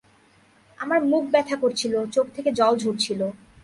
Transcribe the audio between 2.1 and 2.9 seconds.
চোখ থেকে জল